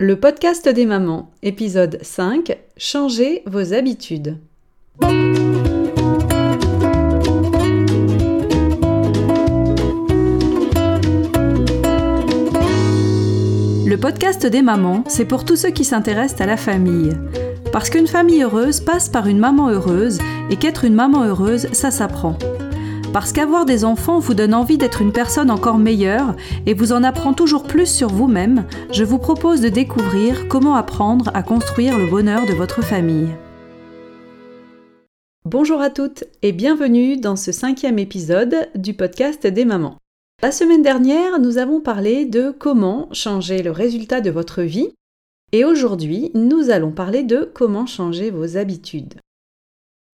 Le 0.00 0.18
podcast 0.18 0.68
des 0.68 0.86
mamans, 0.86 1.30
épisode 1.44 2.00
5 2.02 2.58
Changez 2.76 3.44
vos 3.46 3.74
habitudes. 3.74 4.40
Le 13.86 13.94
podcast 14.00 14.44
des 14.44 14.62
mamans, 14.62 15.04
c'est 15.06 15.26
pour 15.26 15.44
tous 15.44 15.54
ceux 15.54 15.70
qui 15.70 15.84
s'intéressent 15.84 16.40
à 16.40 16.46
la 16.46 16.56
famille. 16.56 17.12
Parce 17.70 17.88
qu'une 17.88 18.08
famille 18.08 18.42
heureuse 18.42 18.80
passe 18.80 19.08
par 19.08 19.28
une 19.28 19.38
maman 19.38 19.68
heureuse 19.68 20.18
et 20.50 20.56
qu'être 20.56 20.84
une 20.84 20.94
maman 20.94 21.22
heureuse, 21.22 21.68
ça 21.72 21.92
s'apprend. 21.92 22.36
Parce 23.14 23.32
qu'avoir 23.32 23.64
des 23.64 23.84
enfants 23.84 24.18
vous 24.18 24.34
donne 24.34 24.54
envie 24.54 24.76
d'être 24.76 25.00
une 25.00 25.12
personne 25.12 25.48
encore 25.48 25.78
meilleure 25.78 26.34
et 26.66 26.74
vous 26.74 26.90
en 26.90 27.04
apprend 27.04 27.32
toujours 27.32 27.62
plus 27.62 27.86
sur 27.86 28.08
vous-même, 28.08 28.66
je 28.90 29.04
vous 29.04 29.18
propose 29.18 29.60
de 29.60 29.68
découvrir 29.68 30.48
comment 30.48 30.74
apprendre 30.74 31.30
à 31.32 31.44
construire 31.44 31.96
le 31.96 32.10
bonheur 32.10 32.44
de 32.44 32.52
votre 32.52 32.82
famille. 32.82 33.28
Bonjour 35.44 35.80
à 35.80 35.90
toutes 35.90 36.24
et 36.42 36.50
bienvenue 36.50 37.16
dans 37.16 37.36
ce 37.36 37.52
cinquième 37.52 38.00
épisode 38.00 38.68
du 38.74 38.94
podcast 38.94 39.46
des 39.46 39.64
mamans. 39.64 39.98
La 40.42 40.50
semaine 40.50 40.82
dernière, 40.82 41.38
nous 41.38 41.58
avons 41.58 41.80
parlé 41.80 42.24
de 42.24 42.50
comment 42.50 43.08
changer 43.12 43.62
le 43.62 43.70
résultat 43.70 44.22
de 44.22 44.30
votre 44.32 44.62
vie 44.62 44.90
et 45.52 45.64
aujourd'hui, 45.64 46.32
nous 46.34 46.70
allons 46.70 46.90
parler 46.90 47.22
de 47.22 47.48
comment 47.54 47.86
changer 47.86 48.32
vos 48.32 48.56
habitudes. 48.56 49.14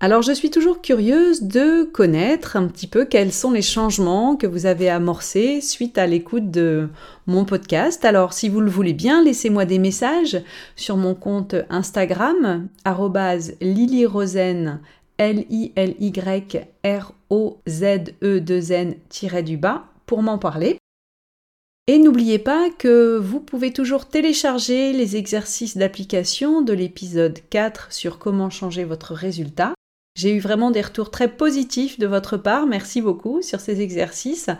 Alors 0.02 0.22
je 0.22 0.32
suis 0.32 0.48
toujours 0.48 0.80
curieuse 0.80 1.42
de 1.42 1.84
connaître 1.84 2.56
un 2.56 2.68
petit 2.68 2.86
peu 2.86 3.04
quels 3.04 3.34
sont 3.34 3.50
les 3.50 3.60
changements 3.60 4.34
que 4.34 4.46
vous 4.46 4.64
avez 4.64 4.88
amorcés 4.88 5.60
suite 5.60 5.98
à 5.98 6.06
l'écoute 6.06 6.50
de 6.50 6.88
mon 7.26 7.44
podcast. 7.44 8.02
Alors 8.06 8.32
si 8.32 8.48
vous 8.48 8.62
le 8.62 8.70
voulez 8.70 8.94
bien, 8.94 9.22
laissez-moi 9.22 9.66
des 9.66 9.78
messages 9.78 10.40
sur 10.74 10.96
mon 10.96 11.14
compte 11.14 11.54
Instagram 11.68 12.68
lilirosen 13.60 14.80
l 15.18 15.44
i 15.50 15.72
l 15.76 15.94
y 16.00 16.12
r 16.82 17.12
o 17.28 17.58
z 17.68 18.14
e 18.22 18.40
2 18.40 18.72
n 18.72 18.94
du 19.44 19.58
bas 19.58 19.84
pour 20.06 20.22
m'en 20.22 20.38
parler. 20.38 20.78
Et 21.88 21.98
n'oubliez 21.98 22.38
pas 22.38 22.70
que 22.70 23.18
vous 23.18 23.40
pouvez 23.40 23.70
toujours 23.70 24.06
télécharger 24.06 24.94
les 24.94 25.16
exercices 25.16 25.76
d'application 25.76 26.62
de 26.62 26.72
l'épisode 26.72 27.38
4 27.50 27.92
sur 27.92 28.18
comment 28.18 28.48
changer 28.48 28.84
votre 28.84 29.12
résultat 29.12 29.74
j'ai 30.14 30.34
eu 30.34 30.40
vraiment 30.40 30.70
des 30.70 30.82
retours 30.82 31.10
très 31.10 31.28
positifs 31.28 31.98
de 31.98 32.06
votre 32.06 32.36
part. 32.36 32.66
Merci 32.66 33.00
beaucoup 33.00 33.42
sur 33.42 33.60
ces 33.60 33.80
exercices 33.80 34.50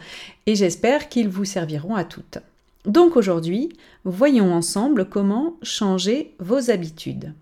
et 0.47 0.55
j'espère 0.55 1.09
qu'ils 1.09 1.29
vous 1.29 1.45
serviront 1.45 1.95
à 1.95 2.05
toutes. 2.05 2.39
Donc 2.87 3.17
aujourd'hui, 3.17 3.69
voyons 4.05 4.53
ensemble 4.55 5.06
comment 5.09 5.56
changer 5.62 6.34
vos 6.39 6.71
habitudes. 6.71 7.34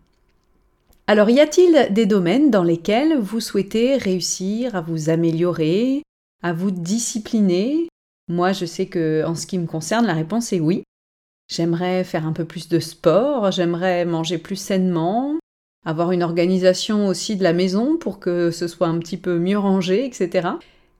Alors 1.07 1.31
y 1.31 1.41
a-t-il 1.41 1.93
des 1.93 2.07
domaines 2.07 2.51
dans 2.51 2.65
lesquels 2.65 3.17
vous 3.19 3.41
souhaitez 3.41 3.97
réussir 3.97 4.75
à 4.75 4.81
vous 4.81 5.11
améliorer, 5.11 6.03
à 6.43 6.53
vous 6.53 6.71
discipliner? 6.71 7.89
Moi, 8.29 8.53
je 8.53 8.67
sais 8.67 8.87
que 8.87 9.25
en 9.25 9.35
ce 9.35 9.47
qui 9.47 9.59
me 9.59 9.67
concerne, 9.67 10.07
la 10.07 10.15
réponse 10.15 10.53
est 10.53 10.61
oui. 10.61 10.83
J'aimerais 11.51 12.05
faire 12.05 12.27
un 12.27 12.35
peu 12.35 12.45
plus 12.45 12.69
de 12.69 12.79
sport, 12.79 13.51
j'aimerais 13.53 14.05
manger 14.05 14.37
plus 14.37 14.57
sainement, 14.57 15.39
avoir 15.89 16.13
une 16.13 16.23
organisation 16.23 17.07
aussi 17.07 17.37
de 17.37 17.43
la 17.43 17.55
maison 17.55 17.97
pour 17.97 18.21
que 18.21 18.51
ce 18.51 18.69
soit 18.69 18.89
un 18.89 18.99
petit 18.99 19.17
peu 19.17 19.39
mieux 19.39 19.59
rangé, 19.59 20.05
etc. 20.05 20.49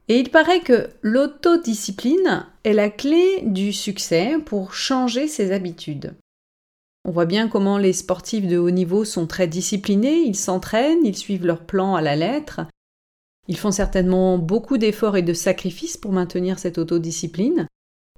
Et 0.09 0.19
il 0.19 0.31
paraît 0.31 0.61
que 0.61 0.89
l'autodiscipline 1.03 2.47
est 2.65 2.73
la 2.73 2.89
clé 2.89 3.43
du 3.43 3.75
succès 3.75 4.37
pour 4.47 4.73
changer 4.73 5.29
ses 5.29 5.53
habitudes. 5.53 6.15
On 7.05 7.11
voit 7.11 7.27
bien 7.27 7.49
comment 7.49 7.77
les 7.77 7.93
sportifs 7.93 8.47
de 8.47 8.57
haut 8.57 8.71
niveau 8.71 9.05
sont 9.05 9.27
très 9.27 9.47
disciplinés, 9.47 10.21
ils 10.21 10.35
s'entraînent, 10.35 11.05
ils 11.05 11.17
suivent 11.17 11.45
leur 11.45 11.67
plan 11.67 11.95
à 11.95 12.01
la 12.01 12.17
lettre, 12.17 12.63
ils 13.47 13.59
font 13.59 13.71
certainement 13.71 14.39
beaucoup 14.39 14.79
d'efforts 14.79 15.19
et 15.19 15.23
de 15.23 15.35
sacrifices 15.35 15.99
pour 15.99 16.13
maintenir 16.13 16.59
cette 16.59 16.79
autodiscipline. 16.79 17.67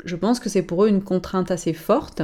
Je 0.05 0.15
pense 0.15 0.39
que 0.39 0.49
c'est 0.49 0.63
pour 0.63 0.85
eux 0.85 0.89
une 0.89 1.03
contrainte 1.03 1.51
assez 1.51 1.73
forte. 1.73 2.23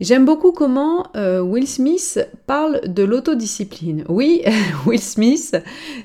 J'aime 0.00 0.24
beaucoup 0.24 0.50
comment 0.50 1.06
euh, 1.14 1.40
Will 1.40 1.68
Smith 1.68 2.18
parle 2.46 2.80
de 2.92 3.04
l'autodiscipline. 3.04 4.04
Oui, 4.08 4.42
Will 4.86 5.00
Smith, 5.00 5.56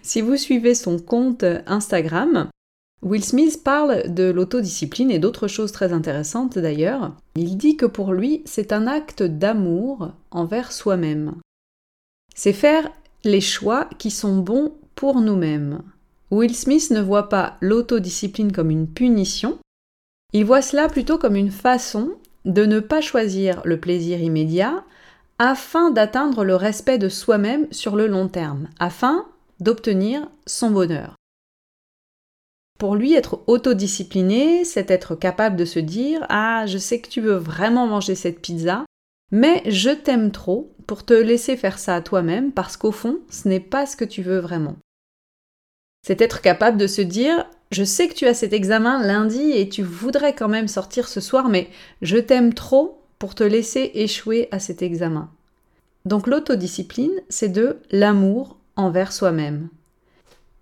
si 0.04 0.22
vous 0.22 0.38
suivez 0.38 0.76
son 0.76 1.00
compte 1.00 1.44
Instagram, 1.66 2.50
Will 3.02 3.24
Smith 3.24 3.64
parle 3.64 4.14
de 4.14 4.30
l'autodiscipline 4.30 5.10
et 5.10 5.20
d'autres 5.20 5.48
choses 5.48 5.72
très 5.72 5.92
intéressantes 5.92 6.60
d'ailleurs. 6.60 7.16
Il 7.36 7.58
dit 7.58 7.78
que 7.78 7.88
pour 7.88 8.14
lui, 8.14 8.44
c'est 8.46 8.74
un 8.74 8.86
acte 8.86 9.24
d'amour 9.24 10.12
envers 10.30 10.72
soi-même. 10.72 11.36
C'est 12.36 12.54
faire 12.54 12.92
les 13.24 13.42
choix 13.42 13.90
qui 13.98 14.12
sont 14.12 14.38
bons 14.38 14.74
pour 14.96 15.22
nous-mêmes. 15.22 15.82
Will 16.30 16.56
Smith 16.56 16.92
ne 16.92 17.02
voit 17.02 17.30
pas 17.30 17.58
l'autodiscipline 17.62 18.52
comme 18.52 18.70
une 18.70 18.88
punition, 18.88 19.58
il 20.32 20.46
voit 20.46 20.62
cela 20.62 20.88
plutôt 20.90 21.18
comme 21.18 21.36
une 21.36 21.52
façon 21.52 22.12
de 22.46 22.66
ne 22.66 22.80
pas 22.80 23.02
choisir 23.02 23.62
le 23.66 23.80
plaisir 23.80 24.20
immédiat 24.20 24.84
afin 25.40 25.92
d'atteindre 25.92 26.44
le 26.44 26.56
respect 26.56 26.98
de 26.98 27.10
soi-même 27.10 27.68
sur 27.72 27.96
le 27.96 28.08
long 28.08 28.28
terme, 28.28 28.68
afin 28.80 29.26
d'obtenir 29.60 30.30
son 30.46 30.72
bonheur. 30.72 31.16
Pour 32.78 32.96
lui, 32.96 33.14
être 33.14 33.42
autodiscipliné, 33.48 34.64
c'est 34.64 34.90
être 34.90 35.16
capable 35.16 35.58
de 35.58 35.66
se 35.66 35.80
dire 35.80 36.26
Ah, 36.30 36.66
je 36.66 36.78
sais 36.78 37.02
que 37.02 37.10
tu 37.10 37.20
veux 37.20 37.36
vraiment 37.36 37.88
manger 37.88 38.16
cette 38.16 38.42
pizza, 38.42 38.86
mais 39.32 39.62
je 39.66 39.90
t'aime 39.90 40.32
trop 40.32 40.74
pour 40.88 41.06
te 41.06 41.14
laisser 41.14 41.58
faire 41.58 41.78
ça 41.78 41.96
à 41.96 42.02
toi-même 42.02 42.52
parce 42.52 42.78
qu'au 42.78 42.92
fond, 42.92 43.20
ce 43.30 43.48
n'est 43.48 43.60
pas 43.60 43.86
ce 43.86 43.98
que 43.98 44.06
tu 44.06 44.22
veux 44.22 44.40
vraiment. 44.40 44.78
C'est 46.06 46.22
être 46.22 46.42
capable 46.42 46.78
de 46.78 46.88
se 46.88 47.02
dire 47.02 47.46
je 47.72 47.84
sais 47.84 48.08
que 48.08 48.16
tu 48.16 48.26
as 48.26 48.34
cet 48.34 48.54
examen 48.54 49.06
lundi 49.06 49.52
et 49.52 49.70
tu 49.70 49.84
voudrais 49.84 50.34
quand 50.34 50.48
même 50.48 50.68
sortir 50.68 51.08
ce 51.08 51.22
soir, 51.22 51.50
mais 51.50 51.70
je 52.02 52.18
t'aime 52.18 52.54
trop 52.54 53.02
pour 53.20 53.36
te 53.36 53.44
laisser 53.44 53.92
échouer 53.94 54.48
à 54.52 54.60
cet 54.60 54.82
examen. 54.82 55.30
Donc 56.06 56.26
l'autodiscipline, 56.26 57.22
c'est 57.30 57.50
de 57.50 57.78
l'amour 57.92 58.58
envers 58.76 59.12
soi-même. 59.12 59.70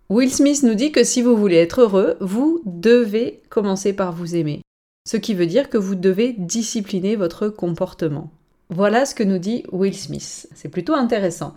Will 0.10 0.32
Smith 0.32 0.64
nous 0.64 0.74
dit 0.74 0.92
que 0.92 1.04
si 1.04 1.22
vous 1.22 1.38
voulez 1.38 1.58
être 1.58 1.82
heureux, 1.82 2.18
vous 2.20 2.62
devez 2.66 3.42
commencer 3.50 3.94
par 3.94 4.14
vous 4.14 4.36
aimer. 4.36 4.62
Ce 5.08 5.18
qui 5.18 5.34
veut 5.34 5.46
dire 5.46 5.70
que 5.70 5.78
vous 5.78 5.96
devez 5.96 6.34
discipliner 6.34 7.16
votre 7.16 7.48
comportement. 7.48 8.32
Voilà 8.70 9.06
ce 9.06 9.16
que 9.16 9.24
nous 9.24 9.38
dit 9.38 9.64
Will 9.72 9.96
Smith. 9.96 10.50
C'est 10.56 10.70
plutôt 10.70 10.94
intéressant. 10.94 11.54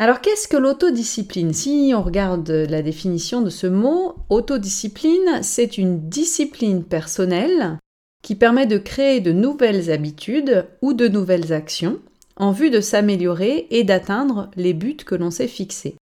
Alors 0.00 0.20
qu'est-ce 0.20 0.46
que 0.46 0.56
l'autodiscipline? 0.56 1.52
Si 1.52 1.92
on 1.92 2.02
regarde 2.02 2.48
la 2.48 2.82
définition 2.82 3.42
de 3.42 3.50
ce 3.50 3.66
mot, 3.66 4.14
autodiscipline, 4.28 5.42
c'est 5.42 5.76
une 5.76 6.08
discipline 6.08 6.84
personnelle 6.84 7.78
qui 8.22 8.36
permet 8.36 8.66
de 8.66 8.78
créer 8.78 9.20
de 9.20 9.32
nouvelles 9.32 9.90
habitudes 9.90 10.68
ou 10.82 10.92
de 10.92 11.08
nouvelles 11.08 11.52
actions 11.52 11.98
en 12.36 12.52
vue 12.52 12.70
de 12.70 12.80
s'améliorer 12.80 13.66
et 13.70 13.82
d'atteindre 13.82 14.52
les 14.54 14.72
buts 14.72 14.96
que 14.96 15.16
l'on 15.16 15.32
s'est 15.32 15.48
fixés. 15.48 15.96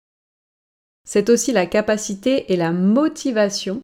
C'est 1.07 1.29
aussi 1.29 1.53
la 1.53 1.65
capacité 1.65 2.51
et 2.51 2.57
la 2.57 2.73
motivation 2.73 3.79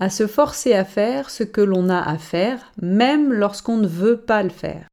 à 0.00 0.10
se 0.10 0.26
forcer 0.26 0.72
à 0.72 0.84
faire 0.84 1.30
ce 1.30 1.44
que 1.44 1.60
l'on 1.60 1.88
a 1.88 2.00
à 2.00 2.18
faire, 2.18 2.72
même 2.82 3.32
lorsqu'on 3.32 3.76
ne 3.76 3.86
veut 3.86 4.16
pas 4.16 4.42
le 4.42 4.50
faire. 4.50 4.88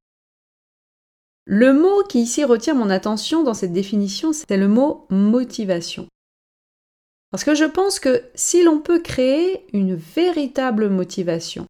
Le 1.45 1.73
mot 1.73 2.03
qui 2.03 2.21
ici 2.21 2.43
retient 2.43 2.73
mon 2.73 2.89
attention 2.89 3.43
dans 3.43 3.53
cette 3.53 3.73
définition, 3.73 4.31
c'est 4.33 4.57
le 4.57 4.67
mot 4.67 5.07
motivation. 5.09 6.07
Parce 7.31 7.43
que 7.43 7.55
je 7.55 7.65
pense 7.65 7.99
que 7.99 8.23
si 8.35 8.63
l'on 8.63 8.79
peut 8.79 9.01
créer 9.01 9.65
une 9.73 9.95
véritable 9.95 10.89
motivation, 10.89 11.65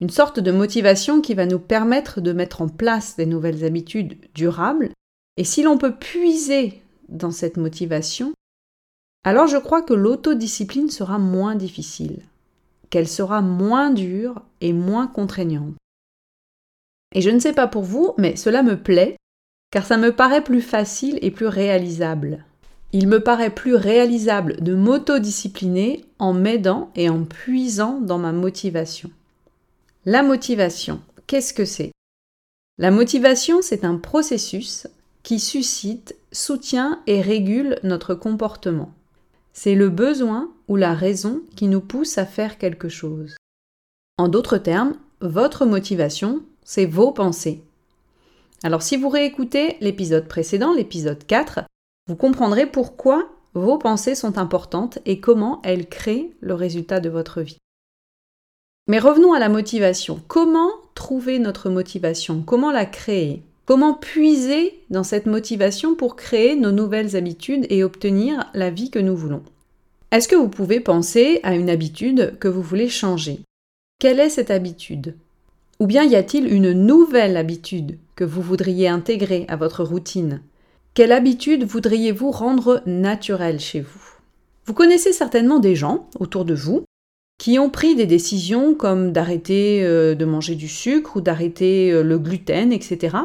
une 0.00 0.10
sorte 0.10 0.40
de 0.40 0.52
motivation 0.52 1.20
qui 1.20 1.34
va 1.34 1.46
nous 1.46 1.58
permettre 1.58 2.20
de 2.20 2.32
mettre 2.32 2.62
en 2.62 2.68
place 2.68 3.16
des 3.16 3.26
nouvelles 3.26 3.64
habitudes 3.64 4.18
durables, 4.34 4.90
et 5.36 5.44
si 5.44 5.62
l'on 5.62 5.78
peut 5.78 5.94
puiser 5.94 6.82
dans 7.08 7.30
cette 7.30 7.56
motivation, 7.56 8.32
alors 9.24 9.46
je 9.46 9.56
crois 9.56 9.82
que 9.82 9.94
l'autodiscipline 9.94 10.90
sera 10.90 11.18
moins 11.18 11.54
difficile, 11.54 12.22
qu'elle 12.90 13.08
sera 13.08 13.42
moins 13.42 13.90
dure 13.90 14.42
et 14.60 14.72
moins 14.72 15.06
contraignante. 15.06 15.74
Et 17.14 17.20
je 17.20 17.30
ne 17.30 17.38
sais 17.38 17.52
pas 17.52 17.66
pour 17.66 17.82
vous, 17.82 18.14
mais 18.18 18.36
cela 18.36 18.62
me 18.62 18.76
plaît, 18.76 19.16
car 19.70 19.86
ça 19.86 19.96
me 19.96 20.14
paraît 20.14 20.44
plus 20.44 20.62
facile 20.62 21.18
et 21.22 21.30
plus 21.30 21.46
réalisable. 21.46 22.44
Il 22.92 23.08
me 23.08 23.20
paraît 23.20 23.54
plus 23.54 23.74
réalisable 23.74 24.62
de 24.62 24.74
m'autodiscipliner 24.74 26.04
en 26.18 26.32
m'aidant 26.32 26.90
et 26.94 27.10
en 27.10 27.24
puisant 27.24 28.00
dans 28.00 28.18
ma 28.18 28.32
motivation. 28.32 29.10
La 30.06 30.22
motivation, 30.22 31.02
qu'est-ce 31.26 31.52
que 31.52 31.66
c'est? 31.66 31.92
La 32.78 32.90
motivation, 32.90 33.60
c'est 33.60 33.84
un 33.84 33.96
processus 33.96 34.86
qui 35.22 35.38
suscite, 35.38 36.16
soutient 36.32 37.02
et 37.06 37.20
régule 37.20 37.78
notre 37.82 38.14
comportement. 38.14 38.94
C'est 39.52 39.74
le 39.74 39.90
besoin 39.90 40.50
ou 40.68 40.76
la 40.76 40.94
raison 40.94 41.42
qui 41.56 41.66
nous 41.66 41.80
pousse 41.80 42.16
à 42.16 42.24
faire 42.24 42.56
quelque 42.56 42.88
chose. 42.88 43.36
En 44.16 44.28
d'autres 44.28 44.58
termes, 44.58 44.94
votre 45.20 45.66
motivation, 45.66 46.42
c'est 46.68 46.84
vos 46.84 47.12
pensées. 47.12 47.62
Alors 48.62 48.82
si 48.82 48.98
vous 48.98 49.08
réécoutez 49.08 49.78
l'épisode 49.80 50.28
précédent, 50.28 50.74
l'épisode 50.74 51.26
4, 51.26 51.60
vous 52.08 52.14
comprendrez 52.14 52.66
pourquoi 52.66 53.30
vos 53.54 53.78
pensées 53.78 54.14
sont 54.14 54.36
importantes 54.36 54.98
et 55.06 55.18
comment 55.18 55.62
elles 55.64 55.88
créent 55.88 56.30
le 56.40 56.52
résultat 56.52 57.00
de 57.00 57.08
votre 57.08 57.40
vie. 57.40 57.56
Mais 58.86 58.98
revenons 58.98 59.32
à 59.32 59.38
la 59.38 59.48
motivation. 59.48 60.20
Comment 60.28 60.68
trouver 60.94 61.38
notre 61.38 61.70
motivation? 61.70 62.42
Comment 62.42 62.70
la 62.70 62.84
créer? 62.84 63.42
Comment 63.64 63.94
puiser 63.94 64.78
dans 64.90 65.04
cette 65.04 65.26
motivation 65.26 65.94
pour 65.94 66.16
créer 66.16 66.54
nos 66.54 66.70
nouvelles 66.70 67.16
habitudes 67.16 67.66
et 67.70 67.82
obtenir 67.82 68.50
la 68.52 68.68
vie 68.68 68.90
que 68.90 68.98
nous 68.98 69.16
voulons? 69.16 69.42
Est-ce 70.10 70.28
que 70.28 70.36
vous 70.36 70.50
pouvez 70.50 70.80
penser 70.80 71.40
à 71.44 71.54
une 71.54 71.70
habitude 71.70 72.38
que 72.38 72.48
vous 72.48 72.62
voulez 72.62 72.90
changer? 72.90 73.40
Quelle 73.98 74.20
est 74.20 74.28
cette 74.28 74.50
habitude? 74.50 75.14
Ou 75.80 75.86
bien 75.86 76.04
y 76.04 76.16
a-t-il 76.16 76.52
une 76.52 76.72
nouvelle 76.72 77.36
habitude 77.36 77.98
que 78.16 78.24
vous 78.24 78.42
voudriez 78.42 78.88
intégrer 78.88 79.44
à 79.48 79.54
votre 79.54 79.84
routine? 79.84 80.42
Quelle 80.94 81.12
habitude 81.12 81.62
voudriez-vous 81.62 82.32
rendre 82.32 82.82
naturelle 82.86 83.60
chez 83.60 83.80
vous? 83.80 84.18
Vous 84.66 84.74
connaissez 84.74 85.12
certainement 85.12 85.60
des 85.60 85.76
gens 85.76 86.08
autour 86.18 86.44
de 86.44 86.54
vous 86.54 86.84
qui 87.38 87.60
ont 87.60 87.70
pris 87.70 87.94
des 87.94 88.06
décisions 88.06 88.74
comme 88.74 89.12
d'arrêter 89.12 89.84
euh, 89.84 90.16
de 90.16 90.24
manger 90.24 90.56
du 90.56 90.66
sucre 90.66 91.16
ou 91.16 91.20
d'arrêter 91.20 91.92
euh, 91.92 92.02
le 92.02 92.18
gluten, 92.18 92.72
etc. 92.72 93.16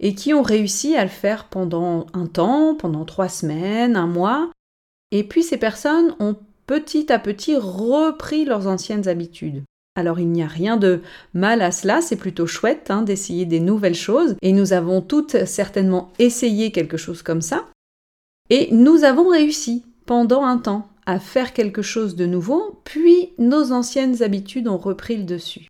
Et 0.00 0.16
qui 0.16 0.34
ont 0.34 0.42
réussi 0.42 0.96
à 0.96 1.04
le 1.04 1.10
faire 1.10 1.48
pendant 1.48 2.06
un 2.12 2.26
temps, 2.26 2.74
pendant 2.74 3.04
trois 3.04 3.28
semaines, 3.28 3.94
un 3.94 4.08
mois. 4.08 4.50
Et 5.12 5.22
puis 5.22 5.44
ces 5.44 5.58
personnes 5.58 6.16
ont 6.18 6.36
petit 6.66 7.12
à 7.12 7.20
petit 7.20 7.56
repris 7.56 8.44
leurs 8.44 8.66
anciennes 8.66 9.06
habitudes. 9.06 9.62
Alors 9.96 10.18
il 10.18 10.28
n'y 10.28 10.42
a 10.42 10.48
rien 10.48 10.76
de 10.76 11.02
mal 11.34 11.62
à 11.62 11.70
cela, 11.70 12.00
c'est 12.00 12.16
plutôt 12.16 12.46
chouette 12.46 12.90
hein, 12.90 13.02
d'essayer 13.02 13.46
des 13.46 13.60
nouvelles 13.60 13.94
choses, 13.94 14.34
et 14.42 14.52
nous 14.52 14.72
avons 14.72 15.00
toutes 15.00 15.44
certainement 15.44 16.12
essayé 16.18 16.72
quelque 16.72 16.96
chose 16.96 17.22
comme 17.22 17.42
ça, 17.42 17.66
et 18.50 18.68
nous 18.72 19.04
avons 19.04 19.28
réussi 19.28 19.84
pendant 20.06 20.44
un 20.44 20.58
temps 20.58 20.88
à 21.06 21.20
faire 21.20 21.52
quelque 21.52 21.82
chose 21.82 22.16
de 22.16 22.26
nouveau, 22.26 22.80
puis 22.84 23.32
nos 23.38 23.72
anciennes 23.72 24.22
habitudes 24.22 24.68
ont 24.68 24.78
repris 24.78 25.16
le 25.16 25.24
dessus. 25.24 25.68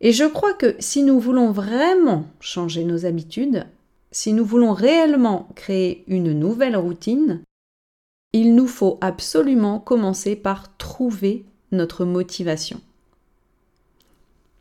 Et 0.00 0.12
je 0.12 0.24
crois 0.24 0.54
que 0.54 0.76
si 0.78 1.02
nous 1.02 1.18
voulons 1.18 1.50
vraiment 1.50 2.26
changer 2.40 2.84
nos 2.84 3.06
habitudes, 3.06 3.66
si 4.10 4.32
nous 4.32 4.44
voulons 4.44 4.72
réellement 4.72 5.48
créer 5.54 6.04
une 6.06 6.32
nouvelle 6.32 6.76
routine, 6.76 7.42
il 8.32 8.54
nous 8.54 8.66
faut 8.66 8.98
absolument 9.00 9.80
commencer 9.80 10.36
par 10.36 10.76
trouver 10.76 11.44
notre 11.72 12.04
motivation. 12.04 12.80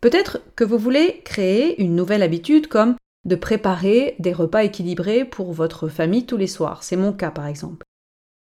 Peut-être 0.02 0.40
que 0.56 0.64
vous 0.64 0.78
voulez 0.78 1.22
créer 1.24 1.82
une 1.82 1.96
nouvelle 1.96 2.24
habitude 2.24 2.68
comme 2.68 2.96
de 3.26 3.36
préparer 3.36 4.16
des 4.20 4.32
repas 4.32 4.64
équilibrés 4.64 5.26
pour 5.26 5.52
votre 5.52 5.88
famille 5.90 6.26
tous 6.26 6.38
les 6.38 6.48
soirs. 6.48 6.84
C'est 6.84 6.96
mon 6.96 7.14
cas 7.14 7.32
par 7.32 7.48
exemple. 7.48 7.86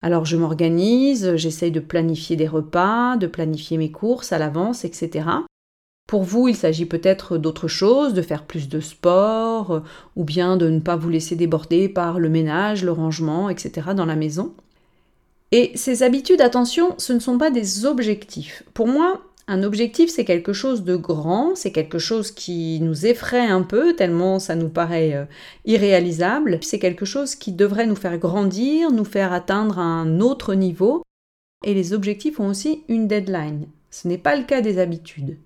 Alors 0.01 0.25
je 0.25 0.37
m'organise, 0.37 1.35
j'essaye 1.35 1.71
de 1.71 1.79
planifier 1.79 2.35
des 2.35 2.47
repas, 2.47 3.17
de 3.17 3.27
planifier 3.27 3.77
mes 3.77 3.91
courses 3.91 4.31
à 4.31 4.37
l'avance, 4.37 4.85
etc. 4.85 5.27
Pour 6.07 6.21
vous, 6.21 6.47
il 6.47 6.55
s'agit 6.55 6.85
peut-être 6.85 7.39
d'autre 7.39 7.67
chose, 7.67 8.13
de 8.13 8.21
faire 8.21 8.45
plus 8.45 8.69
de 8.69 8.79
sport, 8.79 9.81
ou 10.15 10.23
bien 10.23 10.55
de 10.55 10.69
ne 10.69 10.79
pas 10.79 10.95
vous 10.95 11.09
laisser 11.09 11.35
déborder 11.35 11.89
par 11.89 12.19
le 12.19 12.29
ménage, 12.29 12.83
le 12.83 12.91
rangement, 12.91 13.49
etc. 13.49 13.89
dans 13.95 14.05
la 14.05 14.15
maison. 14.15 14.53
Et 15.51 15.71
ces 15.75 16.03
habitudes, 16.03 16.41
attention, 16.41 16.95
ce 16.97 17.13
ne 17.13 17.19
sont 17.19 17.37
pas 17.37 17.51
des 17.51 17.85
objectifs. 17.85 18.63
Pour 18.73 18.87
moi, 18.87 19.21
un 19.47 19.61
objectif, 19.61 20.09
c'est 20.09 20.25
quelque 20.25 20.53
chose 20.53 20.83
de 20.83 20.95
grand, 20.95 21.55
c'est 21.55 21.71
quelque 21.71 21.99
chose 21.99 22.31
qui 22.31 22.79
nous 22.81 23.05
effraie 23.05 23.45
un 23.45 23.61
peu, 23.61 23.95
tellement 23.95 24.39
ça 24.39 24.55
nous 24.55 24.69
paraît 24.69 25.13
euh, 25.13 25.25
irréalisable. 25.65 26.57
C'est 26.63 26.79
quelque 26.79 27.05
chose 27.05 27.35
qui 27.35 27.51
devrait 27.51 27.85
nous 27.85 27.95
faire 27.95 28.17
grandir, 28.17 28.91
nous 28.91 29.05
faire 29.05 29.33
atteindre 29.33 29.77
un 29.77 30.19
autre 30.19 30.55
niveau. 30.55 31.03
Et 31.63 31.75
les 31.75 31.93
objectifs 31.93 32.39
ont 32.39 32.49
aussi 32.49 32.83
une 32.87 33.07
deadline. 33.07 33.67
Ce 33.91 34.07
n'est 34.07 34.17
pas 34.17 34.35
le 34.35 34.43
cas 34.43 34.61
des 34.61 34.79
habitudes. 34.79 35.37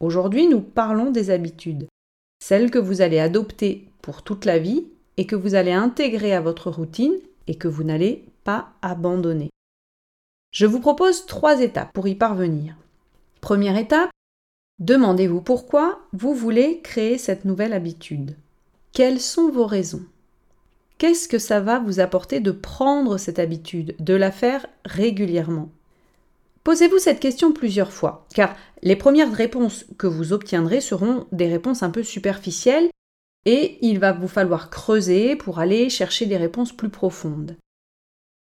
Aujourd'hui, 0.00 0.48
nous 0.48 0.60
parlons 0.60 1.10
des 1.10 1.30
habitudes. 1.30 1.86
Celles 2.42 2.70
que 2.70 2.78
vous 2.78 3.02
allez 3.02 3.18
adopter 3.18 3.86
pour 4.00 4.22
toute 4.22 4.46
la 4.46 4.58
vie 4.58 4.84
et 5.18 5.26
que 5.26 5.36
vous 5.36 5.54
allez 5.54 5.72
intégrer 5.72 6.34
à 6.34 6.40
votre 6.40 6.70
routine 6.70 7.14
et 7.46 7.54
que 7.54 7.68
vous 7.68 7.84
n'allez 7.84 8.24
pas 8.44 8.72
abandonner. 8.82 9.50
Je 10.52 10.66
vous 10.66 10.80
propose 10.80 11.26
trois 11.26 11.60
étapes 11.60 11.92
pour 11.92 12.08
y 12.08 12.14
parvenir. 12.14 12.76
Première 13.40 13.76
étape, 13.76 14.10
demandez-vous 14.78 15.40
pourquoi 15.40 16.00
vous 16.12 16.34
voulez 16.34 16.80
créer 16.82 17.18
cette 17.18 17.44
nouvelle 17.44 17.72
habitude. 17.72 18.36
Quelles 18.92 19.20
sont 19.20 19.50
vos 19.50 19.66
raisons? 19.66 20.04
Qu'est-ce 20.98 21.26
que 21.26 21.38
ça 21.38 21.60
va 21.60 21.78
vous 21.78 22.00
apporter 22.00 22.40
de 22.40 22.52
prendre 22.52 23.16
cette 23.16 23.38
habitude, 23.38 23.96
de 23.98 24.14
la 24.14 24.30
faire 24.30 24.66
régulièrement? 24.84 25.70
Posez-vous 26.64 26.98
cette 26.98 27.18
question 27.18 27.52
plusieurs 27.52 27.92
fois, 27.92 28.26
car 28.34 28.54
les 28.82 28.94
premières 28.94 29.32
réponses 29.32 29.86
que 29.98 30.06
vous 30.06 30.32
obtiendrez 30.32 30.80
seront 30.80 31.26
des 31.32 31.48
réponses 31.48 31.82
un 31.82 31.90
peu 31.90 32.04
superficielles 32.04 32.88
et 33.46 33.78
il 33.84 33.98
va 33.98 34.12
vous 34.12 34.28
falloir 34.28 34.70
creuser 34.70 35.34
pour 35.34 35.58
aller 35.58 35.90
chercher 35.90 36.26
des 36.26 36.36
réponses 36.36 36.72
plus 36.72 36.90
profondes. 36.90 37.56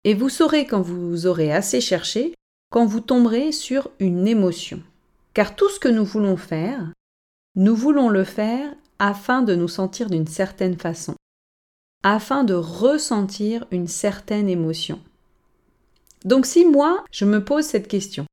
Et 0.10 0.16
vous 0.16 0.30
saurez 0.30 0.66
quand 0.66 0.82
vous 0.82 1.28
aurez 1.28 1.54
assez 1.54 1.82
cherché, 1.82 2.34
quand 2.72 2.84
vous 2.84 3.00
tomberez 3.00 3.52
sur 3.52 3.92
une 4.00 4.28
émotion. 4.28 4.82
Car 5.36 5.56
tout 5.56 5.70
ce 5.70 5.80
que 5.80 5.88
nous 5.88 6.04
voulons 6.04 6.36
faire, 6.36 6.92
nous 7.54 7.76
voulons 7.76 8.10
le 8.10 8.24
faire 8.24 8.74
afin 8.98 9.44
de 9.44 9.54
nous 9.54 9.68
sentir 9.68 10.10
d'une 10.10 10.26
certaine 10.26 10.80
façon, 10.80 11.14
afin 12.02 12.44
de 12.44 12.56
ressentir 12.56 13.68
une 13.70 13.88
certaine 13.88 14.50
émotion. 14.50 15.00
Donc 16.26 16.48
si 16.48 16.66
moi, 16.66 17.06
je 17.12 17.26
me 17.26 17.46
pose 17.46 17.66
cette 17.66 17.88
question, 17.88 18.26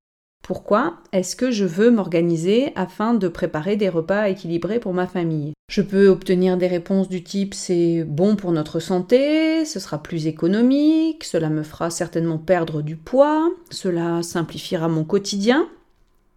pourquoi 0.47 0.99
est-ce 1.11 1.35
que 1.35 1.51
je 1.51 1.65
veux 1.65 1.91
m'organiser 1.91 2.71
afin 2.77 3.15
de 3.15 3.27
préparer 3.27 3.75
des 3.75 3.89
repas 3.89 4.29
équilibrés 4.29 4.79
pour 4.79 4.95
ma 4.95 5.09
famille? 5.09 5.55
Je 5.69 5.83
peux 5.83 6.07
obtenir 6.07 6.57
des 6.57 6.69
réponses 6.69 7.09
du 7.09 7.25
type 7.25 7.53
c'est 7.53 8.05
bon 8.05 8.37
pour 8.37 8.53
notre 8.53 8.79
santé, 8.79 9.65
ce 9.65 9.81
sera 9.81 10.01
plus 10.01 10.29
économique, 10.29 11.25
cela 11.25 11.51
me 11.51 11.65
fera 11.65 11.91
certainement 11.91 12.39
perdre 12.39 12.81
du 12.81 12.95
poids, 12.95 13.51
cela 13.73 14.23
simplifiera 14.23 14.87
mon 14.87 15.03
quotidien. 15.03 15.69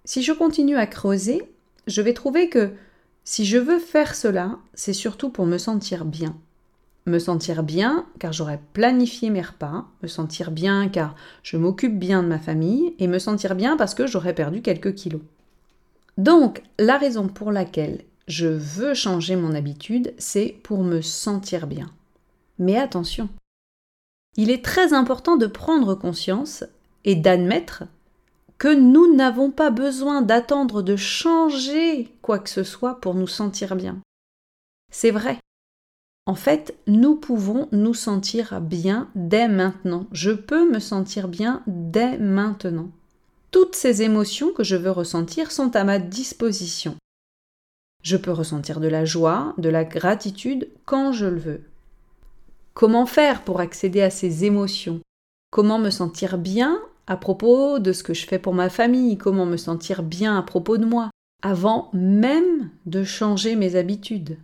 Si 0.06 0.24
je 0.24 0.34
continue 0.34 0.76
à 0.76 0.88
creuser, 0.88 1.44
je 1.86 2.02
vais 2.02 2.14
trouver 2.16 2.50
que 2.50 2.72
si 3.26 3.46
je 3.46 3.60
veux 3.60 3.78
faire 3.78 4.16
cela, 4.16 4.58
c'est 4.74 4.94
surtout 4.94 5.30
pour 5.30 5.46
me 5.46 5.60
sentir 5.60 6.04
bien 6.04 6.36
me 7.10 7.20
sentir 7.20 7.64
bien 7.64 8.06
car 8.20 8.32
j'aurais 8.32 8.62
planifié 8.74 9.30
mes 9.30 9.42
repas, 9.42 9.86
me 10.02 10.08
sentir 10.08 10.52
bien 10.52 10.88
car 10.88 11.16
je 11.44 11.58
m'occupe 11.58 12.00
bien 12.00 12.24
de 12.24 12.28
ma 12.28 12.40
famille 12.40 12.96
et 13.00 13.08
me 13.08 13.20
sentir 13.20 13.56
bien 13.56 13.76
parce 13.76 13.94
que 13.94 14.08
j'aurais 14.08 14.36
perdu 14.36 14.62
quelques 14.62 14.96
kilos. 14.96 15.22
Donc, 16.18 16.64
la 16.78 16.98
raison 16.98 17.28
pour 17.28 17.52
laquelle 17.52 18.04
je 18.28 18.48
veux 18.48 18.94
changer 18.94 19.36
mon 19.36 19.56
habitude, 19.56 20.14
c'est 20.18 20.56
pour 20.64 20.84
me 20.84 21.02
sentir 21.02 21.66
bien. 21.66 21.92
Mais 22.60 22.78
attention, 22.78 23.30
il 24.36 24.52
est 24.52 24.64
très 24.64 24.94
important 24.94 25.38
de 25.38 25.48
prendre 25.48 25.96
conscience 25.96 26.64
et 27.06 27.16
d'admettre 27.16 27.84
que 28.58 28.74
nous 28.74 29.16
n'avons 29.16 29.52
pas 29.52 29.70
besoin 29.70 30.22
d'attendre 30.22 30.82
de 30.82 30.96
changer 30.98 32.14
quoi 32.22 32.40
que 32.40 32.50
ce 32.50 32.64
soit 32.64 33.00
pour 33.00 33.16
nous 33.16 33.28
sentir 33.28 33.76
bien. 33.76 34.02
C'est 34.92 35.12
vrai, 35.12 35.40
en 36.30 36.36
fait, 36.36 36.78
nous 36.86 37.16
pouvons 37.16 37.68
nous 37.72 37.96
sentir 37.96 38.62
bien 38.62 39.10
dès 39.16 39.48
maintenant. 39.48 40.06
Je 40.12 40.30
peux 40.30 40.72
me 40.72 40.78
sentir 40.78 41.28
bien 41.28 41.64
dès 41.66 42.20
maintenant. 42.20 42.92
Toutes 43.50 43.74
ces 43.74 44.04
émotions 44.04 44.54
que 44.54 44.64
je 44.64 44.76
veux 44.76 44.92
ressentir 44.92 45.52
sont 45.52 45.76
à 45.76 45.84
ma 45.84 45.98
disposition. 45.98 46.96
Je 48.04 48.16
peux 48.16 48.30
ressentir 48.30 48.80
de 48.80 48.88
la 48.88 49.06
joie, 49.06 49.56
de 49.58 49.70
la 49.70 49.84
gratitude 49.84 50.70
quand 50.86 51.14
je 51.14 51.26
le 51.26 51.40
veux. 51.40 51.62
Comment 52.76 53.08
faire 53.08 53.42
pour 53.42 53.60
accéder 53.60 54.04
à 54.04 54.12
ces 54.12 54.46
émotions? 54.46 55.00
Comment 55.50 55.80
me 55.80 55.90
sentir 55.90 56.38
bien 56.38 56.80
à 57.08 57.18
propos 57.18 57.80
de 57.80 57.92
ce 57.92 58.04
que 58.04 58.14
je 58.14 58.28
fais 58.28 58.38
pour 58.38 58.54
ma 58.54 58.70
famille? 58.70 59.18
Comment 59.18 59.48
me 59.48 59.58
sentir 59.58 60.04
bien 60.04 60.38
à 60.38 60.44
propos 60.44 60.78
de 60.78 60.86
moi? 60.86 61.10
Avant 61.42 61.90
même 61.94 62.70
de 62.86 63.04
changer 63.04 63.56
mes 63.56 63.76
habitudes. 63.76 64.38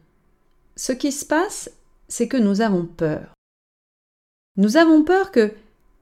Ce 0.75 0.91
qui 0.91 1.11
se 1.11 1.25
passe, 1.25 1.71
c'est 2.07 2.27
que 2.27 2.37
nous 2.37 2.61
avons 2.61 2.85
peur. 2.85 3.33
Nous 4.57 4.77
avons 4.77 5.03
peur 5.03 5.31
que 5.31 5.53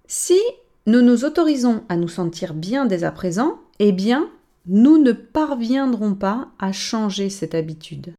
si 0.07 0.39
nous 0.85 1.01
nous 1.01 1.25
autorisons 1.25 1.83
à 1.89 1.95
nous 1.95 2.07
sentir 2.07 2.53
bien 2.53 2.85
dès 2.85 3.03
à 3.03 3.11
présent, 3.11 3.59
eh 3.79 3.91
bien, 3.91 4.29
nous 4.65 4.97
ne 4.97 5.11
parviendrons 5.11 6.15
pas 6.15 6.49
à 6.59 6.71
changer 6.71 7.29
cette 7.29 7.55
habitude. 7.55 8.13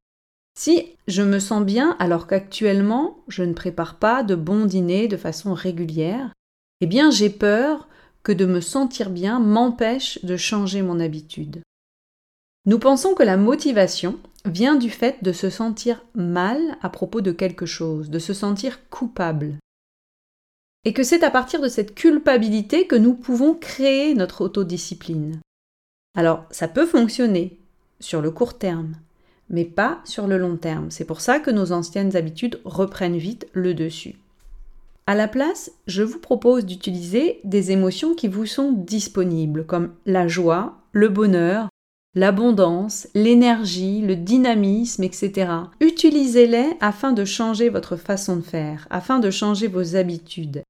Si 0.56 0.96
je 1.08 1.22
me 1.22 1.40
sens 1.40 1.64
bien 1.64 1.96
alors 1.98 2.26
qu'actuellement 2.26 3.18
je 3.28 3.42
ne 3.42 3.54
prépare 3.54 3.98
pas 3.98 4.22
de 4.22 4.34
bons 4.34 4.66
dîners 4.66 5.08
de 5.08 5.16
façon 5.16 5.52
régulière, 5.52 6.32
eh 6.80 6.86
bien 6.86 7.10
j'ai 7.10 7.30
peur 7.30 7.88
que 8.22 8.32
de 8.32 8.46
me 8.46 8.60
sentir 8.60 9.10
bien 9.10 9.40
m'empêche 9.40 10.24
de 10.24 10.36
changer 10.36 10.82
mon 10.82 11.00
habitude. 11.00 11.62
Nous 12.66 12.78
pensons 12.78 13.14
que 13.14 13.22
la 13.22 13.36
motivation 13.36 14.18
vient 14.44 14.76
du 14.76 14.90
fait 14.90 15.22
de 15.22 15.32
se 15.32 15.50
sentir 15.50 16.04
mal 16.14 16.60
à 16.82 16.90
propos 16.90 17.20
de 17.20 17.32
quelque 17.32 17.66
chose, 17.66 18.10
de 18.10 18.18
se 18.18 18.34
sentir 18.34 18.88
coupable. 18.90 19.56
Et 20.84 20.92
que 20.92 21.02
c'est 21.02 21.24
à 21.24 21.30
partir 21.30 21.60
de 21.60 21.68
cette 21.68 21.94
culpabilité 21.94 22.86
que 22.86 22.96
nous 22.96 23.14
pouvons 23.14 23.54
créer 23.54 24.14
notre 24.14 24.42
autodiscipline. 24.42 25.40
Alors, 26.16 26.44
ça 26.50 26.68
peut 26.68 26.86
fonctionner 26.86 27.58
sur 28.00 28.20
le 28.20 28.30
court 28.30 28.58
terme, 28.58 28.94
mais 29.48 29.64
pas 29.64 30.00
sur 30.04 30.26
le 30.26 30.36
long 30.36 30.56
terme. 30.56 30.90
C'est 30.90 31.06
pour 31.06 31.20
ça 31.20 31.40
que 31.40 31.50
nos 31.50 31.72
anciennes 31.72 32.16
habitudes 32.16 32.60
reprennent 32.64 33.16
vite 33.16 33.48
le 33.54 33.72
dessus. 33.72 34.16
À 35.06 35.14
la 35.14 35.28
place, 35.28 35.70
je 35.86 36.02
vous 36.02 36.18
propose 36.18 36.64
d'utiliser 36.64 37.40
des 37.44 37.72
émotions 37.72 38.14
qui 38.14 38.28
vous 38.28 38.46
sont 38.46 38.72
disponibles, 38.72 39.66
comme 39.66 39.92
la 40.06 40.28
joie, 40.28 40.78
le 40.92 41.08
bonheur, 41.08 41.68
l'abondance, 42.14 43.08
l'énergie, 43.14 44.00
le 44.00 44.16
dynamisme, 44.16 45.02
etc. 45.02 45.52
Utilisez-les 45.80 46.76
afin 46.80 47.12
de 47.12 47.24
changer 47.24 47.68
votre 47.68 47.96
façon 47.96 48.36
de 48.36 48.42
faire, 48.42 48.86
afin 48.90 49.18
de 49.18 49.30
changer 49.30 49.66
vos 49.66 49.96
habitudes. 49.96 50.62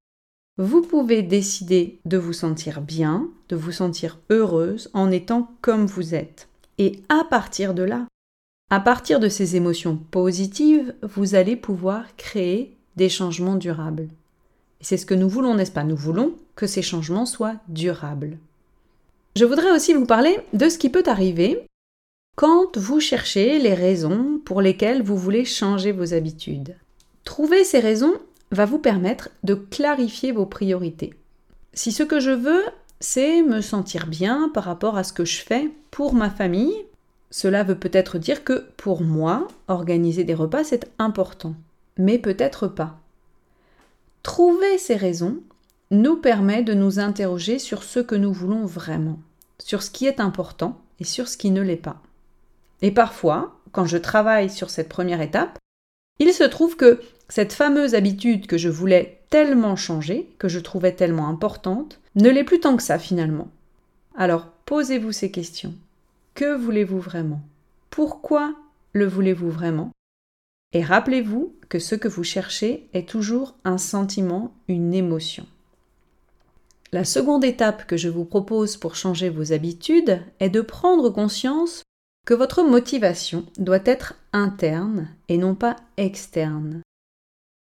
Vous 0.57 0.81
pouvez 0.81 1.21
décider 1.21 1.99
de 2.05 2.17
vous 2.17 2.33
sentir 2.33 2.81
bien, 2.81 3.29
de 3.49 3.55
vous 3.55 3.73
sentir 3.73 4.19
heureuse 4.29 4.89
en 4.93 5.11
étant 5.11 5.51
comme 5.61 5.85
vous 5.85 6.15
êtes. 6.15 6.47
Et 6.77 7.01
à 7.09 7.23
partir 7.29 7.73
de 7.73 7.83
là, 7.83 8.07
à 8.71 8.79
partir 8.79 9.19
de 9.19 9.29
ces 9.29 9.55
émotions 9.55 9.97
positives, 9.97 10.95
vous 11.03 11.35
allez 11.35 11.55
pouvoir 11.55 12.15
créer 12.15 12.75
des 12.95 13.09
changements 13.09 13.55
durables. 13.55 14.07
C'est 14.81 14.97
ce 14.97 15.05
que 15.05 15.13
nous 15.13 15.29
voulons, 15.29 15.55
n'est-ce 15.55 15.71
pas? 15.71 15.83
Nous 15.83 15.95
voulons 15.95 16.33
que 16.55 16.67
ces 16.67 16.81
changements 16.81 17.25
soient 17.25 17.57
durables. 17.67 18.37
Je 19.35 19.43
voudrais 19.43 19.71
aussi 19.71 19.93
vous 19.93 20.05
parler 20.05 20.39
de 20.53 20.69
ce 20.69 20.77
qui 20.77 20.89
peut 20.89 21.03
arriver 21.07 21.67
quand 22.37 22.77
vous 22.77 23.01
cherchez 23.01 23.59
les 23.59 23.73
raisons 23.73 24.39
pour 24.45 24.61
lesquelles 24.61 25.03
vous 25.03 25.17
voulez 25.17 25.43
changer 25.43 25.91
vos 25.91 26.13
habitudes. 26.13 26.77
Trouver 27.25 27.65
ces 27.65 27.79
raisons 27.79 28.13
va 28.51 28.65
vous 28.65 28.79
permettre 28.79 29.29
de 29.43 29.53
clarifier 29.53 30.31
vos 30.31 30.45
priorités. 30.45 31.13
Si 31.73 31.91
ce 31.91 32.03
que 32.03 32.21
je 32.21 32.31
veux, 32.31 32.63
c'est 33.01 33.41
me 33.41 33.59
sentir 33.59 34.07
bien 34.07 34.49
par 34.53 34.63
rapport 34.63 34.95
à 34.95 35.03
ce 35.03 35.11
que 35.11 35.25
je 35.25 35.41
fais 35.41 35.69
pour 35.91 36.13
ma 36.13 36.29
famille, 36.29 36.85
cela 37.29 37.63
veut 37.63 37.77
peut-être 37.77 38.17
dire 38.17 38.45
que 38.45 38.65
pour 38.77 39.01
moi, 39.01 39.49
organiser 39.67 40.23
des 40.23 40.33
repas, 40.33 40.63
c'est 40.63 40.89
important, 40.97 41.55
mais 41.97 42.19
peut-être 42.19 42.69
pas. 42.69 42.99
Trouver 44.23 44.77
ces 44.77 44.95
raisons 44.95 45.39
nous 45.91 46.17
permet 46.17 46.63
de 46.63 46.73
nous 46.73 46.99
interroger 46.99 47.59
sur 47.59 47.83
ce 47.83 47.99
que 47.99 48.15
nous 48.15 48.33
voulons 48.33 48.65
vraiment, 48.65 49.19
sur 49.59 49.83
ce 49.83 49.91
qui 49.91 50.05
est 50.05 50.19
important 50.19 50.81
et 50.99 51.03
sur 51.03 51.27
ce 51.27 51.37
qui 51.37 51.51
ne 51.51 51.61
l'est 51.61 51.75
pas. 51.75 52.01
Et 52.81 52.91
parfois, 52.91 53.59
quand 53.71 53.85
je 53.85 53.97
travaille 53.97 54.49
sur 54.49 54.69
cette 54.69 54.89
première 54.89 55.21
étape, 55.21 55.59
il 56.19 56.33
se 56.33 56.43
trouve 56.43 56.75
que 56.75 57.01
cette 57.29 57.53
fameuse 57.53 57.95
habitude 57.95 58.47
que 58.47 58.57
je 58.57 58.69
voulais 58.69 59.21
tellement 59.29 59.75
changer, 59.75 60.29
que 60.39 60.47
je 60.47 60.59
trouvais 60.59 60.93
tellement 60.93 61.27
importante, 61.27 61.99
ne 62.15 62.29
l'est 62.29 62.43
plus 62.43 62.59
tant 62.59 62.77
que 62.77 62.83
ça 62.83 62.99
finalement. 62.99 63.49
Alors 64.15 64.47
posez-vous 64.65 65.11
ces 65.11 65.31
questions. 65.31 65.73
Que 66.33 66.55
voulez-vous 66.55 66.99
vraiment? 66.99 67.41
Pourquoi 67.89 68.55
le 68.93 69.05
voulez-vous 69.05 69.49
vraiment? 69.49 69.91
Et 70.73 70.83
rappelez-vous 70.83 71.53
que 71.69 71.79
ce 71.79 71.95
que 71.95 72.07
vous 72.07 72.23
cherchez 72.23 72.87
est 72.93 73.07
toujours 73.07 73.55
un 73.63 73.77
sentiment, 73.77 74.53
une 74.67 74.93
émotion. 74.93 75.45
La 76.91 77.03
seconde 77.03 77.43
étape 77.43 77.87
que 77.87 77.97
je 77.97 78.09
vous 78.09 78.25
propose 78.25 78.77
pour 78.77 78.95
changer 78.95 79.29
vos 79.29 79.51
habitudes 79.51 80.21
est 80.39 80.49
de 80.49 80.61
prendre 80.61 81.09
conscience 81.09 81.83
que 82.25 82.33
votre 82.33 82.63
motivation 82.63 83.45
doit 83.57 83.83
être 83.85 84.15
interne 84.33 85.09
et 85.29 85.37
non 85.37 85.55
pas 85.55 85.75
externe. 85.97 86.81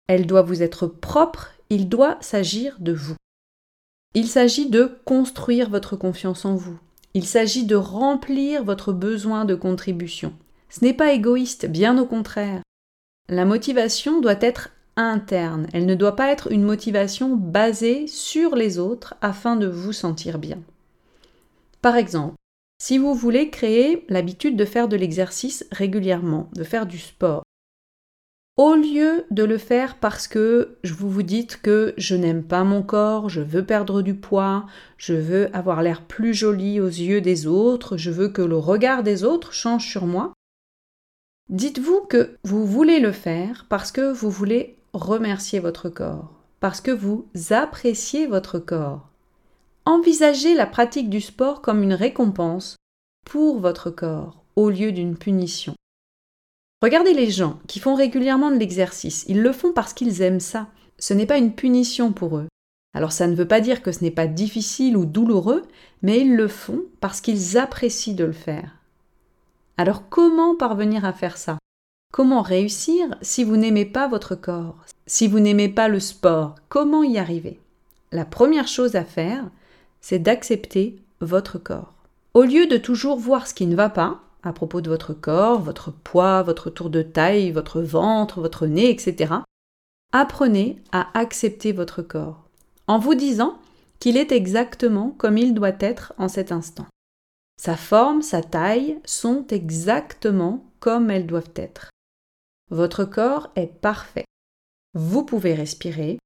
Elle 0.09 0.27
doit 0.27 0.43
vous 0.43 0.63
être 0.63 0.87
propre, 0.87 1.53
il 1.71 1.89
doit 1.89 2.19
s'agir 2.21 2.77
de 2.79 2.93
vous. 2.93 3.17
Il 4.15 4.29
s'agit 4.29 4.71
de 4.71 4.99
construire 5.05 5.69
votre 5.69 5.97
confiance 5.97 6.45
en 6.45 6.55
vous. 6.55 6.79
Il 7.15 7.27
s'agit 7.27 7.65
de 7.65 7.77
remplir 7.77 8.63
votre 8.65 8.93
besoin 8.93 9.45
de 9.45 9.55
contribution. 9.55 10.33
Ce 10.69 10.85
n'est 10.85 10.95
pas 10.95 11.13
égoïste, 11.13 11.67
bien 11.67 11.99
au 11.99 12.07
contraire. 12.07 12.63
La 13.29 13.45
motivation 13.45 14.21
doit 14.21 14.41
être 14.41 14.71
Elle 14.99 15.87
ne 15.87 15.95
doit 15.95 16.17
pas 16.17 16.31
être 16.31 16.51
une 16.51 16.63
motivation 16.63 17.37
basée 17.37 18.07
sur 18.07 18.57
les 18.57 18.79
autres 18.79 19.15
afin 19.21 19.57
de 19.57 19.67
vous 19.67 19.93
sentir 19.93 20.39
bien. 20.39 20.59
Par 21.83 21.97
exemple, 21.97 22.37
si 22.79 22.99
vous 22.99 23.15
voulez 23.15 23.51
créer 23.51 24.05
l'habitude 24.09 24.57
de 24.57 24.65
faire 24.65 24.89
de 24.89 24.97
l'exercice 24.97 25.67
régulièrement, 25.71 26.49
de 26.55 26.65
faire 26.65 26.87
du 26.87 26.99
sport, 26.99 27.43
au 28.57 28.75
lieu 28.75 29.27
de 29.31 29.45
le 29.45 29.59
faire 29.59 29.97
parce 29.97 30.27
que 30.27 30.79
vous 30.85 31.11
vous 31.11 31.23
dites 31.23 31.61
que 31.61 31.93
je 31.99 32.15
n'aime 32.15 32.43
pas 32.43 32.65
mon 32.65 32.83
corps, 32.83 33.29
je 33.29 33.43
veux 33.43 33.65
perdre 33.65 34.01
du 34.01 34.15
poids, 34.15 34.65
je 34.97 35.13
veux 35.13 35.55
avoir 35.55 35.83
l'air 35.83 36.03
plus 36.03 36.33
joli 36.33 36.81
aux 36.81 36.87
yeux 36.87 37.21
des 37.21 37.47
autres, 37.47 37.99
je 37.99 38.11
veux 38.11 38.29
que 38.29 38.43
le 38.43 38.57
regard 38.57 39.03
des 39.03 39.25
autres 39.25 39.53
change 39.53 39.87
sur 39.87 40.07
moi, 40.07 40.33
dites-vous 41.51 42.01
que 42.09 42.39
vous 42.45 42.65
voulez 42.65 42.99
le 42.99 43.13
faire 43.13 43.67
parce 43.69 43.93
que 43.93 44.11
vous 44.11 44.31
voulez 44.31 44.77
remercier 45.05 45.59
votre 45.59 45.89
corps, 45.89 46.33
parce 46.61 46.81
que 46.81 46.91
vous 46.91 47.27
appréciez 47.51 48.27
votre 48.27 48.59
corps. 48.59 49.09
Envisagez 49.85 50.55
la 50.55 50.67
pratique 50.67 51.11
du 51.11 51.21
sport 51.21 51.63
comme 51.63 51.83
une 51.83 51.95
récompense 51.95 52.77
pour 53.25 53.61
votre 53.61 53.91
corps 53.91 54.43
au 54.57 54.71
lieu 54.71 54.93
d'une 54.93 55.17
punition. 55.17 55.75
Regardez 56.83 57.15
les 57.15 57.31
gens 57.31 57.59
qui 57.67 57.79
font 57.79 57.95
régulièrement 57.95 58.51
de 58.51 58.57
l'exercice, 58.57 59.25
ils 59.29 59.43
le 59.43 59.53
font 59.53 59.73
parce 59.73 59.93
qu'ils 59.93 60.23
aiment 60.23 60.41
ça. 60.41 60.69
Ce 60.99 61.15
n'est 61.15 61.27
pas 61.27 61.39
une 61.39 61.55
punition 61.55 62.13
pour 62.13 62.39
eux. 62.39 62.49
Alors 62.95 63.13
ça 63.13 63.27
ne 63.27 63.35
veut 63.35 63.49
pas 63.49 63.61
dire 63.61 63.83
que 63.83 63.93
ce 63.93 64.03
n'est 64.03 64.11
pas 64.11 64.27
difficile 64.27 64.97
ou 64.97 65.05
douloureux, 65.05 65.63
mais 66.03 66.21
ils 66.21 66.35
le 66.35 66.49
font 66.49 66.83
parce 67.01 67.21
qu'ils 67.21 67.59
apprécient 67.59 68.15
de 68.15 68.25
le 68.25 68.33
faire. 68.33 68.77
Alors 69.77 70.09
comment 70.09 70.57
parvenir 70.57 71.05
à 71.05 71.13
faire 71.13 71.37
ça? 71.37 71.59
Comment 72.17 72.41
réussir 72.41 73.15
si 73.21 73.45
vous 73.45 73.59
n'aimez 73.59 73.85
pas 73.85 74.09
votre 74.09 74.35
corps? 74.35 74.77
Si 75.07 75.29
vous 75.29 75.39
n'aimez 75.39 75.69
pas 75.69 75.87
le 75.87 76.01
sport, 76.01 76.55
comment 76.71 77.03
y 77.03 77.19
arriver? 77.19 77.61
La 78.11 78.25
première 78.25 78.69
chose 78.69 78.97
à 78.97 79.05
faire, 79.05 79.45
c'est 80.01 80.19
d'accepter 80.19 80.97
votre 81.21 81.59
corps. 81.59 81.93
Au 82.33 82.45
lieu 82.45 82.67
de 82.67 82.79
toujours 82.79 83.19
voir 83.19 83.47
ce 83.47 83.53
qui 83.53 83.67
ne 83.67 83.77
va 83.77 83.91
pas 83.91 84.23
à 84.43 84.55
propos 84.55 84.81
de 84.81 84.89
votre 84.89 85.13
corps, 85.13 85.61
votre 85.61 85.91
poids, 85.91 86.43
votre 86.43 86.71
tour 86.71 86.89
de 86.89 87.03
taille, 87.03 87.51
votre 87.51 87.83
ventre, 87.83 88.41
votre 88.41 88.67
nez, 88.67 88.89
etc., 88.89 89.35
apprenez 90.15 90.83
à 90.93 91.09
accepter 91.13 91.73
votre 91.73 92.01
corps 92.01 92.49
en 92.87 92.99
vous 92.99 93.15
disant 93.15 93.59
qu'il 94.01 94.17
est 94.17 94.33
exactement 94.33 95.15
comme 95.19 95.37
il 95.37 95.53
doit 95.53 95.77
être 95.81 96.15
en 96.17 96.29
cet 96.29 96.51
instant. 96.51 96.87
Sa 97.61 97.77
forme, 97.77 98.23
sa 98.23 98.41
taille 98.41 98.99
sont 99.05 99.45
exactement 99.51 100.65
comme 100.81 101.11
elles 101.11 101.27
doivent 101.27 101.53
être. 101.57 101.91
Votre 102.73 103.05
corps 103.05 103.51
est 103.55 103.73
parfait. 103.81 104.25
Vous 104.93 105.25
pouvez 105.25 105.55
respirer. 105.55 106.19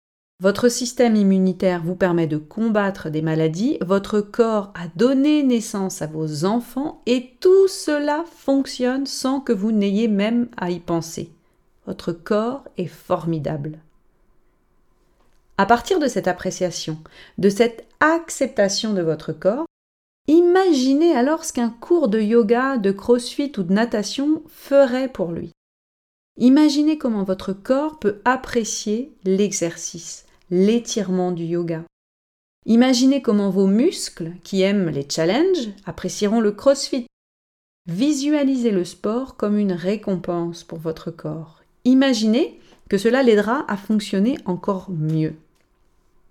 Votre 0.43 0.71
système 0.71 1.15
immunitaire 1.15 1.83
vous 1.85 1.97
permet 1.97 2.27
de 2.27 2.39
combattre 2.39 3.11
des 3.11 3.21
maladies. 3.21 3.77
Votre 3.83 4.23
corps 4.23 4.73
a 4.75 4.89
donné 4.97 5.43
naissance 5.43 6.01
à 6.01 6.07
vos 6.07 6.47
enfants 6.47 7.03
et 7.05 7.37
tout 7.41 7.69
cela 7.69 8.25
fonctionne 8.27 9.05
sans 9.05 9.41
que 9.41 9.53
vous 9.53 9.71
n'ayez 9.71 10.09
même 10.09 10.49
à 10.57 10.71
y 10.71 10.81
penser. 10.81 11.31
Votre 11.87 12.13
corps 12.13 12.65
est 12.79 12.87
formidable. 12.87 13.79
À 15.59 15.67
partir 15.67 15.99
de 15.99 16.09
cette 16.09 16.27
appréciation, 16.27 16.97
de 17.37 17.51
cette 17.51 17.87
acceptation 18.01 18.95
de 18.95 19.03
votre 19.03 19.35
corps, 19.35 19.67
imaginez 20.27 21.15
alors 21.15 21.45
ce 21.45 21.53
qu'un 21.53 21.69
cours 21.69 22.09
de 22.09 22.19
yoga, 22.19 22.79
de 22.79 22.93
crossfit 22.93 23.53
ou 23.59 23.63
de 23.63 23.75
natation 23.75 24.43
ferait 24.49 25.09
pour 25.09 25.33
lui. 25.33 25.53
Imaginez 26.43 26.97
comment 26.97 27.23
votre 27.23 27.53
corps 27.53 27.99
peut 27.99 28.23
apprécier 28.25 29.13
l'exercice, 29.25 30.25
l'étirement 30.51 31.33
du 31.33 31.45
yoga. 31.45 31.85
Imaginez 32.65 33.21
comment 33.21 33.51
vos 33.51 33.67
muscles, 33.67 34.33
qui 34.43 34.63
aiment 34.63 34.89
les 34.89 35.07
challenges, 35.07 35.69
apprécieront 35.85 36.41
le 36.41 36.53
crossfit. 36.53 37.05
Visualisez 37.87 38.71
le 38.71 38.87
sport 38.87 39.37
comme 39.37 39.59
une 39.59 39.75
récompense 39.75 40.65
pour 40.65 40.79
votre 40.79 41.11
corps. 41.11 41.61
Imaginez 41.85 42.59
que 42.89 42.97
cela 42.97 43.23
l'aidera 43.23 43.67
à 43.69 43.77
fonctionner 43.77 44.39
encore 44.47 44.91
mieux. 44.91 45.35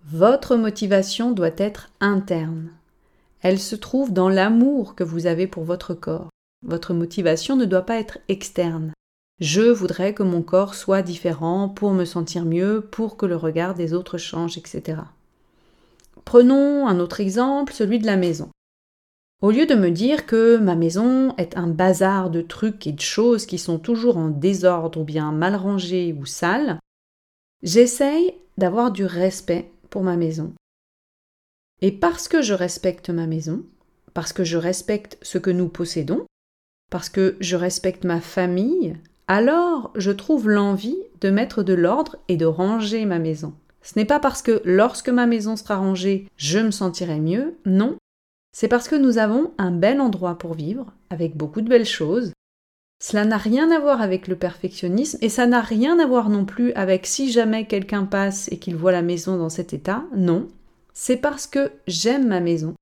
Votre 0.05 0.55
motivation 0.55 1.33
doit 1.33 1.51
être 1.55 1.91
interne. 1.99 2.71
Elle 3.41 3.59
se 3.59 3.75
trouve 3.75 4.11
dans 4.11 4.29
l'amour 4.29 4.95
que 4.95 5.03
vous 5.03 5.27
avez 5.27 5.45
pour 5.45 5.65
votre 5.65 5.93
corps. 5.93 6.29
Votre 6.65 6.95
motivation 6.95 7.55
ne 7.55 7.65
doit 7.65 7.85
pas 7.85 7.99
être 7.99 8.17
externe. 8.27 8.91
Je 9.39 9.61
voudrais 9.61 10.13
que 10.13 10.23
mon 10.23 10.41
corps 10.41 10.75
soit 10.75 11.01
différent 11.01 11.69
pour 11.69 11.93
me 11.93 12.03
sentir 12.03 12.43
mieux, 12.43 12.81
pour 12.81 13.15
que 13.15 13.25
le 13.25 13.37
regard 13.37 13.73
des 13.73 13.93
autres 13.93 14.17
change, 14.17 14.57
etc. 14.57 15.01
Prenons 16.25 16.87
un 16.87 16.99
autre 16.99 17.21
exemple, 17.21 17.73
celui 17.73 17.99
de 17.99 18.05
la 18.05 18.17
maison. 18.17 18.49
Au 19.41 19.51
lieu 19.51 19.65
de 19.65 19.75
me 19.75 19.89
dire 19.89 20.25
que 20.25 20.57
ma 20.57 20.75
maison 20.75 21.33
est 21.37 21.55
un 21.55 21.67
bazar 21.67 22.29
de 22.29 22.41
trucs 22.41 22.85
et 22.85 22.91
de 22.91 22.99
choses 22.99 23.45
qui 23.45 23.57
sont 23.57 23.79
toujours 23.79 24.17
en 24.17 24.27
désordre 24.27 24.99
ou 24.99 25.05
bien 25.05 25.31
mal 25.31 25.55
rangées 25.55 26.13
ou 26.19 26.25
sales, 26.25 26.77
j'essaye 27.63 28.35
d'avoir 28.57 28.91
du 28.91 29.05
respect 29.05 29.71
pour 29.89 30.03
ma 30.03 30.17
maison. 30.17 30.53
Et 31.81 31.93
parce 31.93 32.27
que 32.27 32.41
je 32.41 32.53
respecte 32.53 33.09
ma 33.09 33.27
maison, 33.27 33.63
parce 34.13 34.33
que 34.33 34.43
je 34.43 34.57
respecte 34.57 35.17
ce 35.21 35.37
que 35.37 35.49
nous 35.49 35.69
possédons, 35.69 36.25
parce 36.89 37.07
que 37.07 37.37
je 37.39 37.55
respecte 37.55 38.03
ma 38.03 38.19
famille, 38.19 38.97
alors 39.29 39.91
je 39.95 40.09
trouve 40.11 40.49
l'envie 40.49 40.97
de 41.21 41.29
mettre 41.29 41.61
de 41.61 41.73
l'ordre 41.73 42.17
et 42.27 42.35
de 42.35 42.47
ranger 42.47 43.05
ma 43.05 43.19
maison. 43.19 43.53
Ce 43.83 43.97
n'est 43.97 44.05
pas 44.05 44.19
parce 44.19 44.41
que 44.41 44.61
lorsque 44.65 45.07
ma 45.07 45.27
maison 45.27 45.55
sera 45.55 45.77
rangée, 45.77 46.27
je 46.35 46.57
me 46.57 46.71
sentirai 46.71 47.19
mieux, 47.19 47.55
non, 47.65 47.95
c'est 48.51 48.67
parce 48.67 48.89
que 48.89 48.95
nous 48.95 49.19
avons 49.19 49.51
un 49.59 49.71
bel 49.71 50.01
endroit 50.01 50.37
pour 50.37 50.55
vivre, 50.55 50.87
avec 51.11 51.37
beaucoup 51.37 51.61
de 51.61 51.69
belles 51.69 51.85
choses. 51.85 52.33
Cela 53.01 53.23
n'a 53.23 53.37
rien 53.37 53.71
à 53.71 53.79
voir 53.79 54.01
avec 54.01 54.27
le 54.27 54.35
perfectionnisme 54.35 55.19
et 55.21 55.29
ça 55.29 55.45
n'a 55.45 55.61
rien 55.61 55.99
à 55.99 56.07
voir 56.07 56.29
non 56.29 56.43
plus 56.43 56.73
avec 56.73 57.05
si 57.05 57.31
jamais 57.31 57.67
quelqu'un 57.67 58.05
passe 58.05 58.51
et 58.51 58.57
qu'il 58.57 58.75
voit 58.75 58.91
la 58.91 59.03
maison 59.03 59.37
dans 59.37 59.49
cet 59.49 59.73
état. 59.73 60.05
Non, 60.17 60.47
c'est 60.93 61.17
parce 61.17 61.45
que 61.45 61.71
j'aime 61.87 62.27
ma 62.27 62.39
maison 62.39 62.73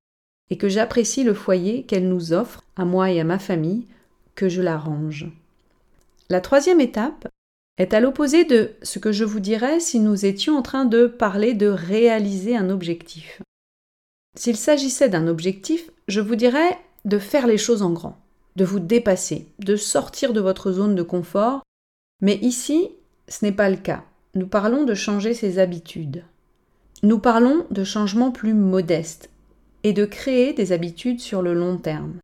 et 0.50 0.58
que 0.58 0.70
j'apprécie 0.70 1.26
le 1.26 1.34
foyer 1.34 1.84
qu'elle 1.84 2.08
nous 2.08 2.32
offre, 2.32 2.64
à 2.78 2.86
moi 2.86 3.12
et 3.12 3.20
à 3.20 3.26
ma 3.26 3.38
famille, 3.38 3.86
que 4.34 4.48
je 4.48 4.62
la 4.62 4.78
range. 4.78 5.28
La 6.30 6.42
troisième 6.42 6.82
étape 6.82 7.28
est 7.78 7.94
à 7.94 8.00
l'opposé 8.00 8.44
de 8.44 8.72
ce 8.82 9.00
que 9.00 9.12
je 9.12 9.24
vous 9.24 9.40
dirais 9.40 9.80
si 9.80 10.00
nous 10.00 10.26
étions 10.26 10.58
en 10.58 10.62
train 10.62 10.86
de 10.86 11.08
parler 11.08 11.54
de 11.54 11.68
réaliser 11.68 12.58
un 12.58 12.70
objectif. 12.70 13.42
S'il 14.36 14.58
s'agissait 14.58 15.10
d'un 15.10 15.28
objectif, 15.28 15.90
je 16.08 16.20
vous 16.20 16.36
dirais 16.36 16.78
de 17.06 17.18
faire 17.18 17.48
les 17.48 17.58
choses 17.58 17.82
en 17.82 17.92
grand, 17.92 18.18
de 18.56 18.66
vous 18.66 18.80
dépasser, 18.80 19.48
de 19.60 19.76
sortir 19.76 20.34
de 20.34 20.42
votre 20.42 20.72
zone 20.72 20.96
de 20.96 21.04
confort. 21.04 21.62
Mais 22.22 22.36
ici, 22.42 22.90
ce 23.28 23.46
n'est 23.46 23.54
pas 23.54 23.70
le 23.70 23.78
cas. 23.78 24.04
Nous 24.36 24.48
parlons 24.48 24.84
de 24.84 24.94
changer 24.94 25.34
ses 25.34 25.60
habitudes. 25.60 26.24
Nous 27.04 27.20
parlons 27.20 27.66
de 27.72 27.84
changements 27.84 28.32
plus 28.32 28.54
modestes 28.54 29.30
et 29.84 29.94
de 29.94 30.06
créer 30.06 30.54
des 30.54 30.72
habitudes 30.72 31.22
sur 31.22 31.42
le 31.42 31.54
long 31.54 31.78
terme. 31.78 32.16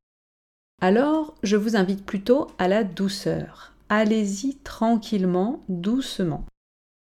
Alors, 0.82 1.36
je 1.44 1.56
vous 1.56 1.76
invite 1.76 2.06
plutôt 2.06 2.48
à 2.58 2.68
la 2.68 2.84
douceur. 2.84 3.73
Allez-y 3.90 4.56
tranquillement, 4.64 5.64
doucement. 5.70 6.46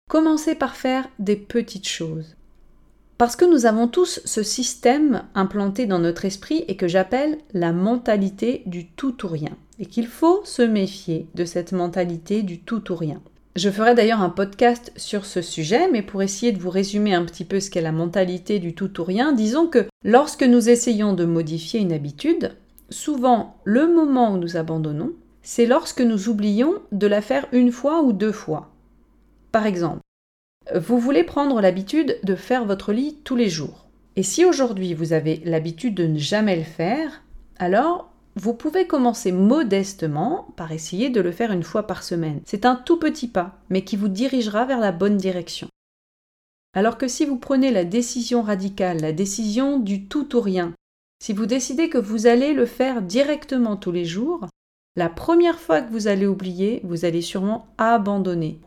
Commencez 0.10 0.56
par 0.56 0.76
faire 0.76 1.08
des 1.20 1.36
petites 1.36 1.88
choses. 1.88 2.36
Parce 3.18 3.36
que 3.36 3.44
nous 3.44 3.66
avons 3.66 3.88
tous 3.88 4.22
ce 4.24 4.44
système 4.44 5.24
implanté 5.36 5.86
dans 5.86 6.00
notre 6.00 6.24
esprit 6.24 6.64
et 6.68 6.78
que 6.78 6.88
j'appelle 6.88 7.38
la 7.54 7.74
mentalité 7.74 8.64
du 8.66 8.88
tout 8.88 9.26
ou 9.26 9.28
rien. 9.28 9.58
Et 9.78 9.86
qu'il 9.86 10.08
faut 10.08 10.42
se 10.46 10.62
méfier 10.62 11.28
de 11.36 11.44
cette 11.44 11.74
mentalité 11.74 12.44
du 12.44 12.60
tout 12.60 12.92
ou 12.92 12.96
rien. 12.96 13.22
Je 13.56 13.70
ferai 13.70 13.94
d'ailleurs 13.94 14.22
un 14.22 14.30
podcast 14.30 14.94
sur 14.96 15.26
ce 15.26 15.42
sujet, 15.42 15.90
mais 15.92 16.02
pour 16.02 16.22
essayer 16.22 16.54
de 16.54 16.60
vous 16.60 16.70
résumer 16.70 17.14
un 17.14 17.26
petit 17.26 17.44
peu 17.44 17.60
ce 17.60 17.70
qu'est 17.70 17.82
la 17.82 17.92
mentalité 17.92 18.60
du 18.60 18.74
tout 18.74 19.02
ou 19.02 19.04
rien, 19.04 19.34
disons 19.34 19.68
que 19.68 19.86
lorsque 20.04 20.44
nous 20.44 20.70
essayons 20.70 21.12
de 21.12 21.26
modifier 21.26 21.82
une 21.82 21.92
habitude, 21.92 22.56
souvent 22.90 23.58
le 23.66 23.94
moment 23.94 24.34
où 24.34 24.38
nous 24.38 24.56
abandonnons, 24.56 25.12
c'est 25.50 25.66
lorsque 25.66 26.02
nous 26.02 26.30
oublions 26.30 26.76
de 26.92 27.08
la 27.08 27.24
faire 27.24 27.48
une 27.54 27.72
fois 27.72 28.04
ou 28.04 28.14
deux 28.14 28.32
fois. 28.32 28.70
Par 29.52 29.66
exemple, 29.66 30.02
vous 30.76 31.00
voulez 31.00 31.24
prendre 31.24 31.60
l'habitude 31.60 32.20
de 32.22 32.36
faire 32.36 32.66
votre 32.66 32.94
lit 32.94 33.18
tous 33.24 33.36
les 33.36 33.50
jours. 33.50 33.88
Et 34.16 34.22
si 34.22 34.46
aujourd'hui 34.46 34.94
vous 34.94 35.12
avez 35.12 35.38
l'habitude 35.46 35.96
de 35.96 36.06
ne 36.06 36.20
jamais 36.20 36.56
le 36.56 36.64
faire, 36.64 37.24
alors 37.58 38.12
vous 38.36 38.54
pouvez 38.54 38.86
commencer 38.86 39.32
modestement 39.32 40.50
par 40.56 40.72
essayer 40.72 41.10
de 41.10 41.20
le 41.20 41.32
faire 41.32 41.52
une 41.52 41.64
fois 41.64 41.88
par 41.88 42.04
semaine. 42.04 42.42
C'est 42.46 42.68
un 42.68 42.76
tout 42.76 43.00
petit 43.00 43.28
pas, 43.28 43.58
mais 43.72 43.84
qui 43.84 43.96
vous 43.96 44.08
dirigera 44.08 44.66
vers 44.66 44.80
la 44.80 44.92
bonne 44.92 45.18
direction. 45.18 45.68
Alors 46.76 47.00
que 47.00 47.08
si 47.08 47.26
vous 47.26 47.38
prenez 47.38 47.72
la 47.72 47.86
décision 47.86 48.44
radicale, 48.44 49.02
la 49.02 49.14
décision 49.14 49.80
du 49.80 50.06
tout 50.06 50.36
ou 50.36 50.42
rien, 50.42 50.76
si 51.24 51.34
vous 51.34 51.48
décidez 51.48 51.90
que 51.90 51.98
vous 51.98 52.28
allez 52.28 52.54
le 52.54 52.68
faire 52.68 53.02
directement 53.02 53.78
tous 53.78 53.92
les 53.92 54.06
jours, 54.06 54.48
la 55.00 55.08
première 55.08 55.62
fois 55.62 55.80
que 55.80 55.94
vous 55.94 56.10
allez 56.10 56.28
oublier, 56.28 56.82
vous 56.84 57.06
allez 57.06 57.22
sûrement 57.22 57.68
abandonner. 57.78 58.60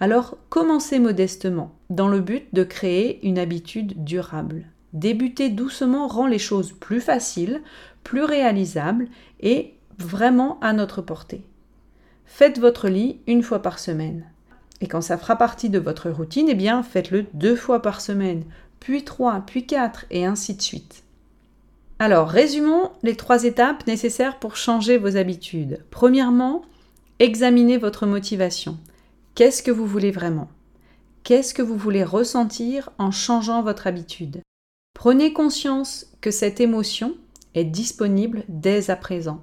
Alors 0.00 0.36
commencez 0.48 0.98
modestement, 0.98 1.70
dans 1.90 2.08
le 2.08 2.18
but 2.18 2.52
de 2.52 2.64
créer 2.64 3.24
une 3.24 3.38
habitude 3.38 4.02
durable. 4.02 4.64
Débuter 4.94 5.48
doucement 5.48 6.08
rend 6.08 6.26
les 6.26 6.40
choses 6.40 6.72
plus 6.72 7.00
faciles, 7.00 7.62
plus 8.02 8.24
réalisables 8.24 9.06
et 9.38 9.74
vraiment 9.96 10.58
à 10.60 10.72
notre 10.72 11.02
portée. 11.02 11.44
Faites 12.26 12.58
votre 12.58 12.88
lit 12.88 13.20
une 13.28 13.44
fois 13.44 13.62
par 13.62 13.78
semaine. 13.78 14.24
Et 14.80 14.88
quand 14.88 15.02
ça 15.02 15.18
fera 15.18 15.36
partie 15.36 15.70
de 15.70 15.78
votre 15.78 16.10
routine, 16.10 16.48
eh 16.48 16.56
bien 16.56 16.82
faites-le 16.82 17.26
deux 17.32 17.54
fois 17.54 17.80
par 17.80 18.00
semaine, 18.00 18.42
puis 18.80 19.04
trois, 19.04 19.40
puis 19.46 19.66
quatre, 19.66 20.04
et 20.10 20.26
ainsi 20.26 20.56
de 20.56 20.62
suite. 20.62 21.04
Alors, 22.02 22.30
résumons 22.30 22.92
les 23.02 23.14
trois 23.14 23.44
étapes 23.44 23.86
nécessaires 23.86 24.38
pour 24.38 24.56
changer 24.56 24.96
vos 24.96 25.18
habitudes. 25.18 25.84
Premièrement, 25.90 26.62
examinez 27.18 27.76
votre 27.76 28.06
motivation. 28.06 28.78
Qu'est-ce 29.34 29.62
que 29.62 29.70
vous 29.70 29.84
voulez 29.84 30.10
vraiment? 30.10 30.48
Qu'est-ce 31.24 31.52
que 31.52 31.60
vous 31.60 31.76
voulez 31.76 32.02
ressentir 32.02 32.88
en 32.96 33.10
changeant 33.10 33.62
votre 33.62 33.86
habitude? 33.86 34.40
Prenez 34.94 35.34
conscience 35.34 36.06
que 36.22 36.30
cette 36.30 36.58
émotion 36.58 37.16
est 37.54 37.64
disponible 37.64 38.44
dès 38.48 38.90
à 38.90 38.96
présent. 38.96 39.42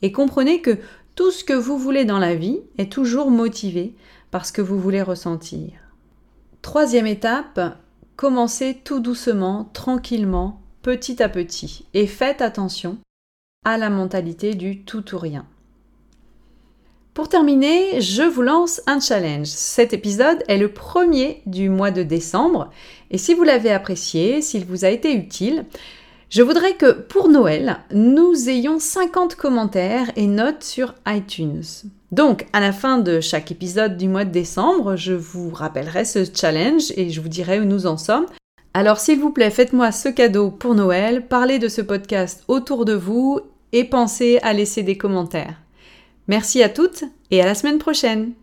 Et 0.00 0.12
comprenez 0.12 0.60
que 0.60 0.78
tout 1.16 1.32
ce 1.32 1.42
que 1.42 1.52
vous 1.52 1.78
voulez 1.78 2.04
dans 2.04 2.20
la 2.20 2.36
vie 2.36 2.60
est 2.78 2.92
toujours 2.92 3.32
motivé 3.32 3.96
par 4.30 4.46
ce 4.46 4.52
que 4.52 4.62
vous 4.62 4.78
voulez 4.78 5.02
ressentir. 5.02 5.72
Troisième 6.62 7.08
étape, 7.08 7.58
commencez 8.14 8.78
tout 8.84 9.00
doucement, 9.00 9.68
tranquillement, 9.72 10.62
petit 10.88 11.22
à 11.22 11.28
petit. 11.28 11.84
Et 11.92 12.06
faites 12.06 12.40
attention 12.40 12.96
à 13.66 13.76
la 13.76 13.90
mentalité 13.90 14.54
du 14.54 14.84
tout 14.84 15.14
ou 15.14 15.18
rien. 15.18 15.44
Pour 17.12 17.28
terminer, 17.28 18.00
je 18.00 18.22
vous 18.22 18.40
lance 18.40 18.80
un 18.86 18.98
challenge. 18.98 19.48
Cet 19.48 19.92
épisode 19.92 20.42
est 20.48 20.56
le 20.56 20.72
premier 20.72 21.42
du 21.44 21.68
mois 21.68 21.90
de 21.90 22.02
décembre 22.02 22.70
et 23.10 23.18
si 23.18 23.34
vous 23.34 23.44
l'avez 23.44 23.70
apprécié, 23.70 24.40
s'il 24.40 24.64
vous 24.64 24.86
a 24.86 24.88
été 24.88 25.12
utile, 25.12 25.66
je 26.30 26.40
voudrais 26.40 26.72
que 26.72 26.92
pour 26.92 27.28
Noël, 27.28 27.80
nous 27.92 28.48
ayons 28.48 28.78
50 28.78 29.34
commentaires 29.34 30.10
et 30.16 30.26
notes 30.26 30.64
sur 30.64 30.94
iTunes. 31.06 31.64
Donc, 32.12 32.46
à 32.54 32.60
la 32.60 32.72
fin 32.72 32.96
de 32.96 33.20
chaque 33.20 33.50
épisode 33.50 33.98
du 33.98 34.08
mois 34.08 34.24
de 34.24 34.30
décembre, 34.30 34.96
je 34.96 35.12
vous 35.12 35.50
rappellerai 35.50 36.06
ce 36.06 36.24
challenge 36.24 36.92
et 36.96 37.10
je 37.10 37.20
vous 37.20 37.28
dirai 37.28 37.60
où 37.60 37.66
nous 37.66 37.84
en 37.84 37.98
sommes. 37.98 38.24
Alors, 38.78 39.00
s'il 39.00 39.18
vous 39.18 39.30
plaît, 39.30 39.50
faites-moi 39.50 39.90
ce 39.90 40.08
cadeau 40.08 40.52
pour 40.52 40.76
Noël, 40.76 41.26
parlez 41.26 41.58
de 41.58 41.66
ce 41.66 41.80
podcast 41.80 42.44
autour 42.46 42.84
de 42.84 42.92
vous 42.92 43.40
et 43.72 43.82
pensez 43.82 44.38
à 44.42 44.52
laisser 44.52 44.84
des 44.84 44.96
commentaires. 44.96 45.56
Merci 46.28 46.62
à 46.62 46.68
toutes 46.68 47.02
et 47.32 47.42
à 47.42 47.44
la 47.44 47.56
semaine 47.56 47.78
prochaine 47.78 48.34